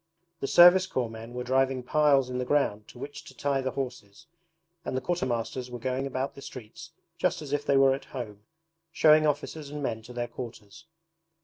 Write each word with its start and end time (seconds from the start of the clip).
The 0.39 0.47
Service 0.47 0.87
Corps 0.87 1.11
men 1.11 1.35
were 1.35 1.43
driving 1.43 1.83
piles 1.83 2.27
in 2.27 2.39
the 2.39 2.43
ground 2.43 2.87
to 2.87 2.97
which 2.97 3.23
to 3.25 3.37
tie 3.37 3.61
the 3.61 3.69
horses, 3.69 4.25
and 4.83 4.97
the 4.97 5.01
quartermasters 5.01 5.69
were 5.69 5.77
going 5.77 6.07
about 6.07 6.33
the 6.33 6.41
streets 6.41 6.89
just 7.19 7.39
as 7.43 7.53
if 7.53 7.63
they 7.63 7.77
were 7.77 7.93
at 7.93 8.05
home, 8.05 8.41
showing 8.91 9.27
officers 9.27 9.69
and 9.69 9.83
men 9.83 10.01
to 10.01 10.11
their 10.11 10.27
quarters. 10.27 10.87